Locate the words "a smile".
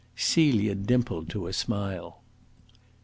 1.45-2.23